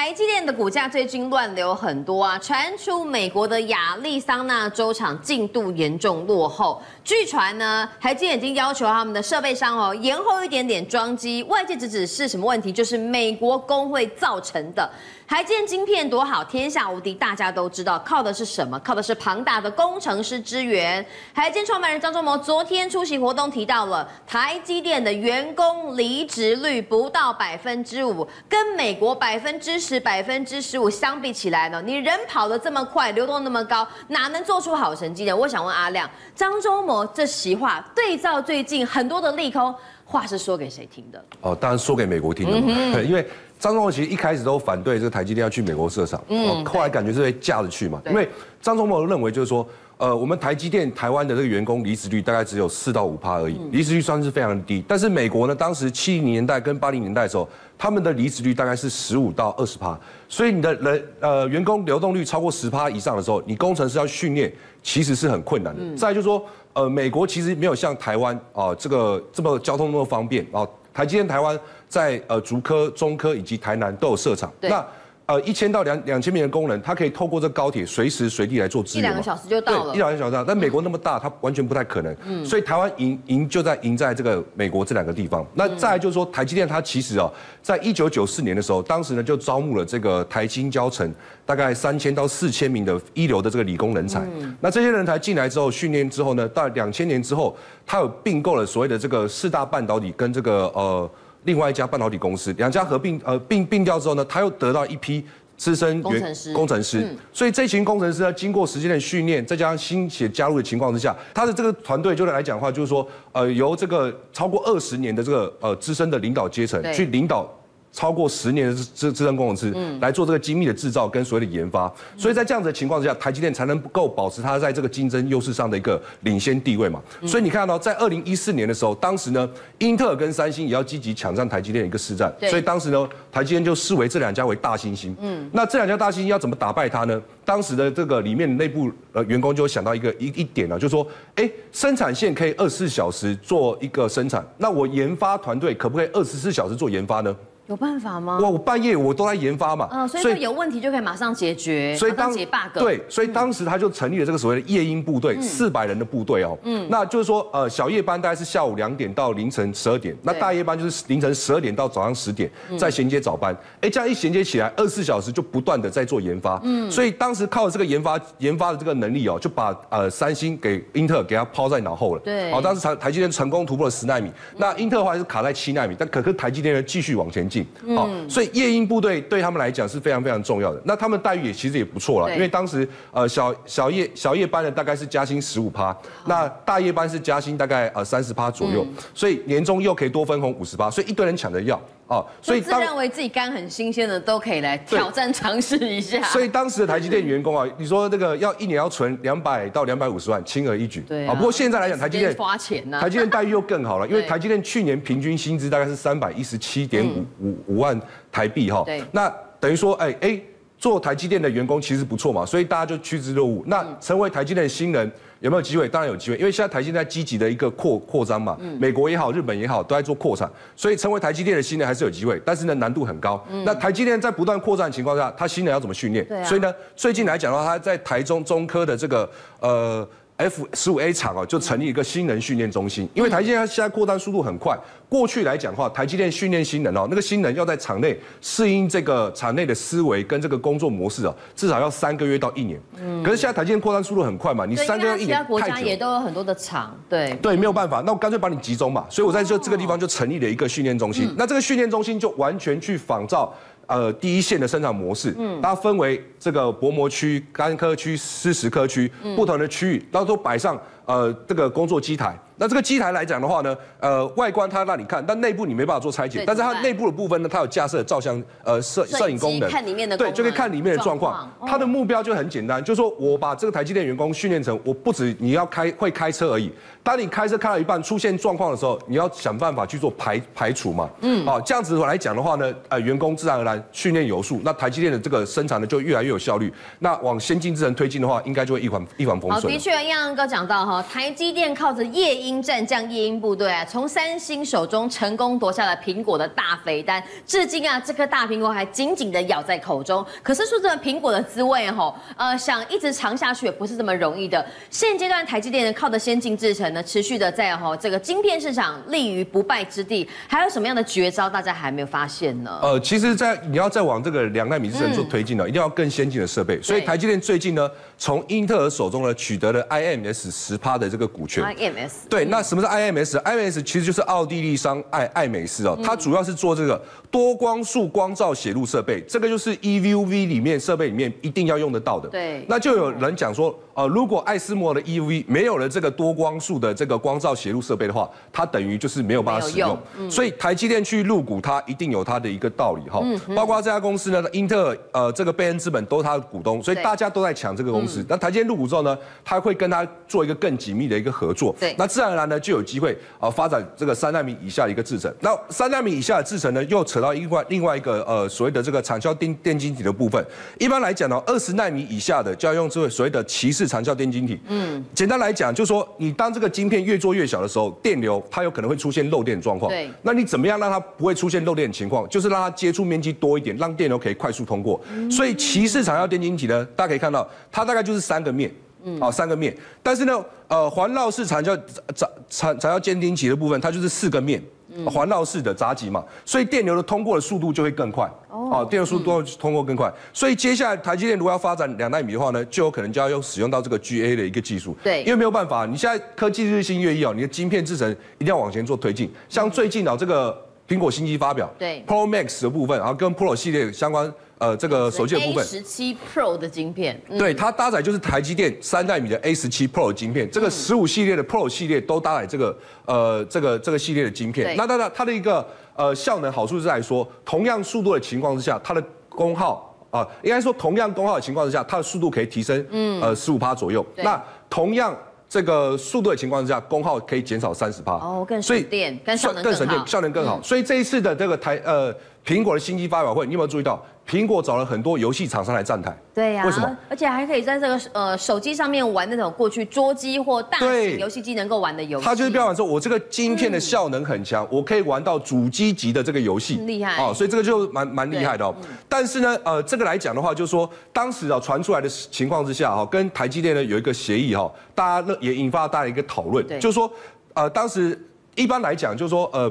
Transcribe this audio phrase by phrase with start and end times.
[0.00, 6.82] 台积电的股价最近乱流很多啊，传出美国的亚利桑那州厂进度严重落后。
[7.04, 11.42] 据传呢，台积电已经要求他们的设备商哦延后一点点装机。
[11.42, 12.72] 外界指指是什么问题？
[12.72, 14.90] 就是美国工会造成的。
[15.30, 18.76] 台积电晶片多好，天下无敌，大家都知道，靠的是什么？
[18.80, 21.06] 靠的是庞大的工程师资源。
[21.32, 35.36] 台建创办人张忠谋昨天出席活动提到了台积电的员工离职率不到百分之五，跟美国百分之十、百分之十五相比起来呢，你人跑得这么快，流动那么高，哪能做出好成绩呢？
[35.36, 39.72] 我想问阿亮，张忠谋这席话对照最近很多的利空，
[40.04, 41.24] 话是说给谁听的？
[41.42, 43.24] 哦，当然说给美国听的嘛，嗯、因为。
[43.60, 48.26] 张忠谋其实一开始都反对这个台积电要去美国设厂，嗯，后来感觉是被架着去嘛，因为
[48.62, 49.64] 张忠谋认为就是说，
[49.98, 54.82] 呃，我们台积电台湾的这个员工离职率大概只有四到五趴而已，离职率算是非常低。
[54.88, 57.46] 但是美国呢，当时七零年代跟八零年代的时候，
[57.76, 64.50] 他们的离职率大概是十五到二十趴，所以你的人呃员工流动率超过十趴以上的时候，你工程师要训练
[64.82, 65.82] 其实是很困难的。
[65.94, 70.66] 再就是说，呃，美国其实没有像台湾啊这个这么交通那么方便啊。
[70.92, 74.52] 台积电台湾在呃竹科、中科以及台南都有设厂。
[74.60, 74.84] 那
[75.30, 79.04] 呃一千到两两千名的工人，他可以透过这高铁随时随地来做支援。
[79.04, 79.94] 一两个小时就到了。
[79.94, 80.42] 一两个小时到。
[80.42, 82.12] 但美国那么大，他完全不太可能。
[82.26, 82.44] 嗯。
[82.44, 85.46] 所以台湾赢赢就在赢在这个美国这两个地方。
[85.54, 91.08] 那再来就是说，台积电它其实哦，在一九九四年的时候，当时呢就招募了这个台清交成
[91.46, 94.18] 大概三千到四千名的一流的这个理工人才。
[94.40, 94.56] 嗯。
[94.60, 101.08] 那这些人才进来之后训练之后呢，到两千年之后，他有并购了所谓的这个四大半导体跟这个呃。
[101.44, 105.24] 另外一家半导体公司，两家合并，呃，并并掉之后呢，他又得到一批
[105.56, 117.50] 资深员工程师，工程师，所以这群工程师呢，经过时间的训练，再加上新血加入的情况之下，他的这个团队就来讲的话，就是说，呃，由这个超过二十年的这个呃资深的领导阶层去领导。
[117.92, 127.02] 超过十年的资资深工程师来做这个精密的制造跟所谓的研发，所以在这样子的情况之下，台积电才能够保持它在这个竞争优势上的一个领先地位嘛。
[127.26, 135.14] 所以你看到在二零一四年的时候，当时呢，英特尔跟三星也要积极抢占台积电的一个市占，所以当时呢，台积电就视为这两家为大猩猩。
[135.20, 137.20] 嗯，那这两家大猩猩要怎么打败它呢？
[137.44, 147.34] 当时的这个里面内部呃员工就想到一个一一点呢，就是说，哎，生产线可以二十四小时做一个生产，那我研发团队可不可以二十四小时做研发呢？
[147.70, 148.40] 有办法吗？
[148.40, 152.74] 哇，我半夜我都在研发嘛，嗯，所以说有问题就可以马上解决，所以当解 bug。
[152.74, 177.59] 对，所以当时他就成立了这个所谓的夜鹰部队，四百人的部队哦，嗯，那就是说，呃，小夜班大概是下午两点到凌晨十二点，那大夜班就是凌晨十二点到早上十点，再衔接早班，哎，这样一衔接起来，二十四小时就不断的在做研发，嗯，所以当时靠这个研发研发的这个能力哦，就把呃三星给英特尔给他抛在脑后了，对，好，当时台台积电成功突破了十纳米，那英特尔还是卡在七纳米，但可是台积电呢继续往前进，
[177.94, 178.40] 好，所以。
[178.40, 180.80] 所以夜鹰部队对他们来讲是非常非常重要的。
[180.86, 185.94] 那他们待遇也其实也不错了，因为当时呃小小夜小夜班的大概是加薪十五趴，
[186.24, 191.78] 那大夜班是加薪大概呃三十趴左右，所以年终又可以多分红五十趴，所以一堆人抢着要
[192.10, 192.22] 啊。
[192.42, 196.22] 所以自认为自己肝很新鲜的都可以来挑战尝试一下。
[196.28, 201.00] 所以当时的台积电员工啊，你说这个要一年要存两百到两百五十万，轻而易举。
[201.08, 201.34] 对啊。
[201.34, 207.98] 不过现在来讲，台积电花钱呢，台积电待遇又更好了， 因为台积电去年平均薪资大概是三百一十七点五五五万。
[208.32, 209.28] 台币哈，对那
[209.58, 210.40] 等于说，哎哎，
[210.78, 213.64] 做台积电的员工其实不错嘛，所以大家就趋之若鹜。
[213.66, 215.10] 那成为台积电的新人
[215.40, 215.88] 有没有机会？
[215.88, 223.44] 当然有机会，因为现在台积电在积极的一个扩扩张嘛，美国也好，日本也好，都在做扩产，所以成为台积电的新人还是有机会，但是呢，难度很高。
[223.64, 226.26] 那台积电在不断扩张的情况下，他新人要怎么训练？
[226.44, 229.28] 所以呢，最近来讲的话，他在台中中科的这个
[229.60, 230.08] 呃。
[230.40, 233.06] F 十五 A 厂哦，就成立一个新人训练中心。
[233.12, 234.74] 因为台积电它现在扩张速度很快，
[235.06, 242.80] 过去来讲的话，台积电训练新人哦，那个新人要在厂内适应这个厂内的思维跟这个工作模式哦，至少要三个月到一年。
[242.98, 243.22] 嗯。
[243.22, 245.44] 可是现在台积电扩张速度很快嘛，你三个月一年太久。
[245.44, 247.34] 其他国家也都有很多的厂，对。
[247.42, 249.04] 对，没有办法，那我干脆把你集中嘛。
[249.10, 251.30] 所以我在这这个地方就成立了一个训练中心。
[251.36, 253.52] 那这个训练中心就完全去仿照。
[253.90, 262.38] 呃，第一线的生产模式，嗯，它分为这个薄膜区、干科区、湿石科区，不同的区域，然后都摆上呃这个工作机台。
[262.60, 266.44] 那这个机台来讲的话呢，呃，外观它让你看，但内部你没办法做拆解。
[266.46, 271.50] 但是它内部的部分呢，它有架设照相呃摄摄影功能，看里面的对，就可以看里面的状况。
[271.66, 276.70] 它的目标就很简单，就是说我把这个台积电员工训练成，我不止你要开会开车而已。
[277.02, 281.08] 当你开车开到一半出现状况的时候，你要想办法去做排排除嘛。
[281.22, 286.70] 嗯，好，这样子来讲的话呢，呃，员工自然而然训练有素，那台积电的这个生产呢就越来越有效率。
[286.98, 289.62] 那往先进制程推进的话，应该就会一帆一帆风顺。
[289.62, 292.60] 好，的确，耀阳哥讲到哈，台积电靠着夜鹰。
[292.60, 300.24] 战将夜鹰部队啊，从三星手中成功夺下了苹果的大肥单，至今啊，这颗大苹果还紧紧的咬在口中。
[300.42, 304.64] 可是说真的，苹果的滋味吼，呃，想一直尝下去也不是这么容易的。
[304.90, 310.28] 现阶段台积电呢，靠着先进制程呢，持续的在吼这个晶片市场立于不败之地。
[310.46, 312.78] 还有什么样的绝招，大家还没有发现呢？
[312.82, 316.80] 呃，其实，在你要再往这个两奈米制程做推进呢，一定要更先进的设备。
[316.82, 321.64] 所以台积电最近呢，从英特尔手中呢取得了 IMS 十趴的这个股权。
[321.64, 327.00] IMS 对，那什么是 IMS？IMS 其实就是奥地利商爱爱美仕哦，它主要是做这个
[327.30, 332.28] 多光束光照写入设备，这个就是 EUV 里面设备里面一定要用得到的。
[332.28, 339.98] 对，那就有人讲说，呃，如果艾斯摩的 EUV 没有了这个多光束的这个光照写入设备的话，它等于就是没有办法使用。
[340.16, 343.20] 嗯、所以台积电去入股它，一定有它的一个道理哈。
[343.22, 348.24] 嗯、包括这家公司呢，英特尔呃这个贝恩资本都是它的股东，所以大家都在抢这个公司。
[348.26, 349.14] 那、嗯、台积电入股之后呢，
[349.44, 351.76] 它会跟它做一个更紧密的一个合作。
[351.78, 355.30] 对，那自然而然呢就有机会啊、呃、发展这个三纳米以下的一个制程。
[355.40, 360.42] 那三纳米以下的制程呢，又扯到另外另外一个呃所谓的这个产销电电晶体的部分。
[360.78, 364.60] 一般来讲呢，二十纳米以下的就要用这个所谓的鳍式长效电晶体。
[364.68, 369.90] 嗯，简单来讲，就是说你当这个晶片越做越小的时候，电流它有可能会出现漏电状况。
[369.90, 372.28] 对，那你怎么样让它不会出现漏电的情况？
[372.28, 375.00] 就是让它接触面积多一点，让电流可以快速通过。
[375.12, 378.72] 嗯、所以鳍式长效电晶体呢，大家可以看到，它大概就是三个面，
[379.02, 379.76] 嗯，好，三个面。
[380.02, 381.76] 但是呢，呃，环绕式长效
[382.14, 384.62] 长长长效电晶体的部分，它就是四个面。
[385.06, 388.30] 环绕式的闸极嘛，所以电流的通过的速度就会更快。
[388.48, 394.96] 哦，电流速度通过更快，所以接下来台积电如果要发展两纳米的话呢，就有可能就要用使用到这个 GA 的一个技术。
[395.02, 399.30] 对，因为没有办法，你现在科技日新月异哦，你的晶片制程一定要往前做推进。
[399.48, 400.56] 像最近啊，这个
[400.90, 404.32] 苹果新机发表，对，Pro Max 的部分，然后跟 Pro 系列相关。
[404.58, 412.76] 呃，这个手机的部分，A 十七 Pro 的晶片，嗯、对，它搭载就是台积电三代米的 A 十七 Pro 的晶片，这个十五系列的 Pro 系列都搭载这个
[413.06, 414.76] 呃这个这个系列的晶片。
[414.76, 424.04] 那当然它的一个呃效能好处是在说，同样速度的情况之下，它的功耗啊、呃，应该说同样功耗的情况之下，它的速度可以提升嗯呃十五趴左右。
[424.16, 424.38] 那
[424.68, 425.16] 同样
[425.50, 428.12] 这个速度的情况之下，功耗可以减少三十趴。
[428.12, 430.60] 哦，更省电，更效能更省电，效能更好。
[430.60, 432.14] 嗯、所以这一次的这个台呃
[432.44, 434.02] 苹果的新机发表会，你有没有注意到？
[434.28, 436.96] 苹果找了很多游戏厂商来站台，对呀、啊，为什么？
[437.08, 442.24] 而且还可以在这个呃手机上面玩那种过去桌机或大型游戏机能够玩的游戏。
[442.24, 447.34] 它就是标榜说，我这个晶片的效能很强，嗯、我可以玩到主机级的这个游戏，厉害哦。
[447.34, 448.72] 所以这个就蛮蛮厉害的哦。
[448.82, 457.10] 嗯、但是呢，呃，这个来讲的话，就是说当时啊传出来的情况之下哈，跟台积电呢有一个协议哈，大家也引发了大家一个讨论，就是说
[457.54, 458.16] 呃当时
[458.54, 459.68] 一般来讲就是说呃。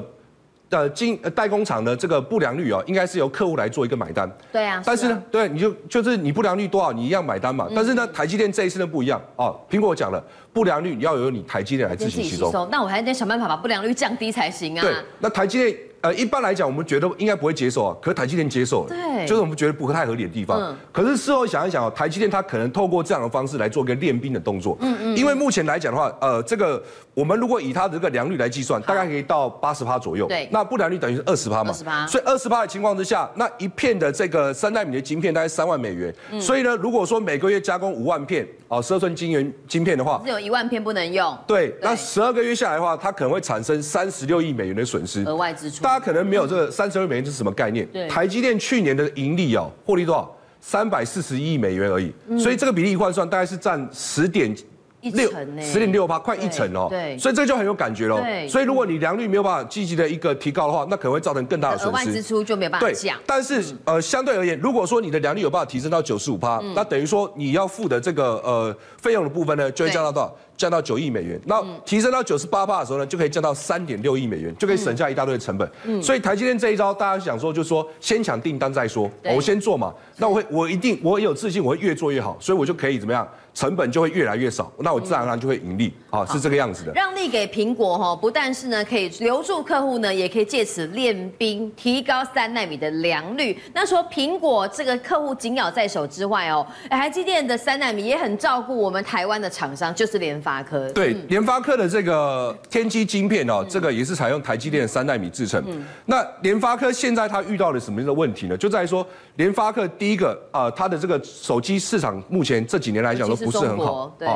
[0.70, 4.30] 呃，经代工厂的这个不良率啊，应该是由客户来做一个买单。
[4.52, 4.80] 对啊。
[4.86, 7.68] 但是呢，对，你就就是你不良率多少，你一样买单嘛。
[7.74, 9.52] 但是呢，台积电这一次呢不一样啊。
[9.68, 10.22] 苹果讲了，
[10.52, 12.68] 不良率你要由你台积电来自行吸收。
[12.70, 14.82] 那我还得想办法把不良率降低才行啊。
[14.82, 15.76] 对，那台积电。
[16.02, 20.58] 呃，一般来讲，我们觉得应该不会接受啊，可是台积电接受了，对，就是我们觉得不太合理的地方。
[20.58, 24.78] 嗯，可是事后想一想哦，台积电它可能透过这样的方式来做一个练兵的动作。
[24.80, 25.14] 嗯嗯。
[25.14, 30.26] 因为目前来讲的话，呃，这个我们如果以它的这个良率来计算，大概可以到八十趴左右。
[30.26, 30.48] 对。
[30.50, 31.70] 那不良率等于是二十趴嘛？
[31.70, 32.06] 二十趴。
[32.06, 36.14] 所以二十趴的情况之下，那一片的这个三纳米的晶片大概三万美元。
[36.30, 36.40] 嗯。
[36.40, 41.36] 所以呢，如果说每个月加工五万片哦，十二寸晶圆晶片的话，只有一万片不能用。
[41.46, 41.74] 对。
[41.82, 45.24] 那十二个月下来的话，它可能会产生三十六亿美元的损失。
[45.24, 45.82] 额外支出。
[45.82, 46.70] 大家可能没有这个。
[46.70, 47.84] 三十二美元是什么概念？
[47.88, 50.34] 对，台积电去年的盈利哦，获利多少？
[50.60, 52.12] 三百四十一亿美元而已。
[52.28, 54.54] 嗯、所以这个比例换算，大概是占十点
[55.02, 55.30] 六
[55.60, 56.88] 十点六八，快一成哦。
[56.90, 58.20] 对，所以这就很有感觉喽。
[58.20, 61.90] 对，所以如果你良率没有办法积极的一个提高的话，那可能会造成更大的损失。
[61.90, 63.18] 额外支出就没有办法降。
[63.26, 70.36] 但是呃，相对而言，如果说你的良率有办法提升到九十五趴，嗯、那等于说你要付的这个呃费用的部分呢，就会降到多少？
[70.60, 75.66] 降到九亿美元，那提升到九十八趴的时候呢，就可以降到三点六亿美元，就可以省下一大堆的成本。
[75.84, 79.90] 嗯，所以台积电这一招，大家想说，就是说先抢订单再说，对我先做嘛。
[80.18, 83.26] 那我会，我一定，我有自信，我会越做越好，所以我就可以怎么样？
[83.52, 86.92] 成本就会越来越少，那我自然而然就会盈利啊，是这个样子的。
[86.92, 93.58] 让利给苹果哈，不但是呢可以留住客户呢，也可以借此练兵，提高三纳米的良率。
[93.74, 100.88] 那说苹果这个客户紧咬在手之外哦，台积电的三纳米也很照顾我们台湾的厂商，就是联发科。
[100.92, 105.62] 对，联发科的这个天玑晶片哦，这个也是采用台积电的三纳米制成。
[106.06, 108.56] 那联发科现在它遇到了什么样的问题呢？
[108.56, 109.04] 就在于说，
[109.36, 113.36] 联发科第一个啊，它的这个手机市场目前这几年来讲都。
[113.40, 114.28] 不是很好，对，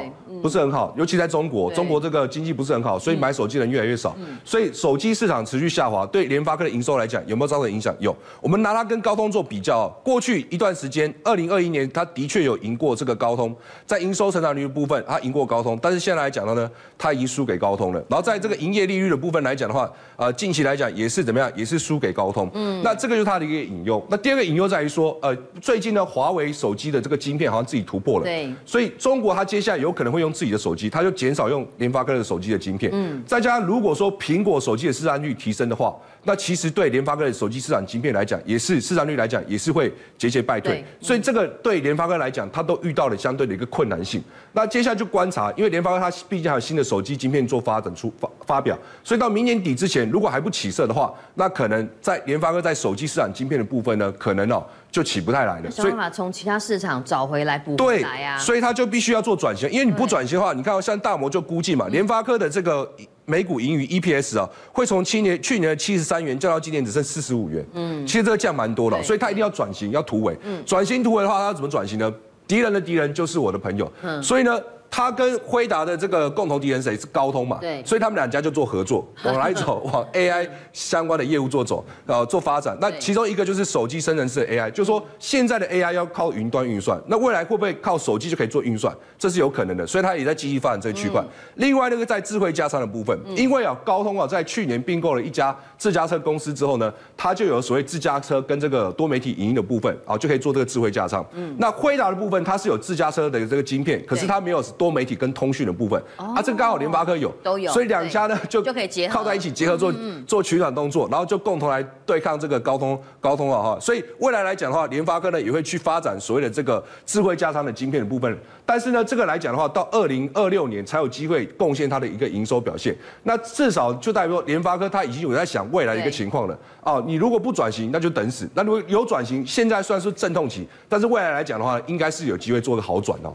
[0.43, 7.95] 不是很好，尤其在中国，中国这个经济不是很好，所以买手机的人越来越少，所以手机市场持续下滑，对联发科的营收来讲有没有造成影响？
[7.99, 13.55] 有，我们拿它跟高通做比较，过去一段时间，二零二一年它的确有赢过这个高通，
[13.87, 18.05] 在营收成长率的部分，它赢过高通，但是现在来讲的呢，它已经输给高通了。
[18.11, 22.51] 然后在这个营业利率的部分来讲的话，呃，近期来讲也是怎么样，也是输给高通。
[22.53, 24.05] 嗯，那这个就是它的一个隐忧。
[24.11, 28.25] 那第二个隐忧在于说，呃，最近呢，华为手机的这个晶片好像自己突破了。
[28.25, 28.53] 对。
[28.67, 32.91] 所以中国它接下来有可能会用自己的手机，它就减少用联发科的手机的晶片。
[32.93, 33.23] 嗯。
[33.27, 40.85] 再加上如果说苹果手机的市占率提升的话，那其实对联发科的手机市场晶片来讲，也是市占率来讲也是会节节败退。
[41.01, 44.23] 所以这个对联发科来讲，它都遇到了相对的一个困难性。
[44.53, 55.71] 那接下来就观察，因为联发科它毕竟还有新的手机晶片做发展出发发表，所以到明年底之前，如果还不起色的话，那可能在联发科在手机市场晶片的部分呢，可能哦就起不太来了。
[55.71, 58.39] 所以想办法从其他市场找回来补回来啊。
[58.39, 62.91] 所以它就必须要做转型，因为你不转型的话，你看像大摩就估计嘛，联发科的这个
[63.27, 67.65] 每股盈余 EPS 啊，会从去年去年的七十三元降到今年只剩四十五元。
[67.75, 70.37] 嗯，其实这个降蛮多的，所以它一定要转型，要突围。
[70.43, 72.13] 嗯，转型突围的话，它要怎么转型呢？
[72.47, 73.91] 敌人的敌人就是我的朋友。
[74.03, 74.61] 嗯，所以呢。
[74.95, 77.59] 他跟辉达的这个共同敌人谁是高通嘛？
[77.61, 79.83] 对，所以他们两家就做合作， 往哪里走？
[79.93, 82.79] 往 AI 相关的业务做走，呃，做发展。
[82.81, 88.95] 那其中一个就是手机生成式的 AI，就是说现在的 AI 要靠云端运算，那未来会不会靠手机就可以做运算？
[89.19, 91.21] 这是有可能的，所以他也在积极发展这个区块。
[91.57, 101.27] 另外那个在智慧加仓的部分，因为啊高通啊在去年并购了一家自家车公司之后呢，它就有所谓自家车跟这个多媒体影音的部分啊，就可以做这个智慧加仓。
[101.33, 109.93] 嗯，那辉达的部分它是有自家车的这个晶片，可是它没有多媒体跟通讯的部分，啊，这个刚好联发科有，都有，所以两家呢就就可以结合，靠在一起结合做
[110.27, 126.59] 做取暖动作，然后就共同来对抗这个高通高通啊哈，所以未来来讲的话，联发科呢也会去发展所谓的这个智慧加仓的晶片的部分，但是呢这个来讲的话，到二零二六年才有机会贡献它的一个营收表现，那至少就代表说联发科它已经有在想未来的一个情况了。
[126.83, 133.35] 啊，你如果不转型，那就等死，那如果有转型，现在算是阵痛期，但是未来来讲的话，应该是有机会做个好转哦。